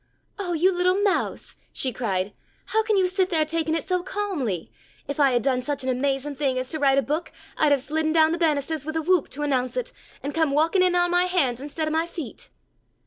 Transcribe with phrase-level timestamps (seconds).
[0.39, 2.33] "Oh you little mouse!" she cried.
[2.65, 4.71] "How can you sit there taking it so calmly?
[5.07, 7.81] If I had done such an amazing thing as to write a book, I'd have
[7.83, 9.93] slidden down the ban'istahs with a whoop, to announce it,
[10.23, 12.49] and come walking in on my hands instead of my feet.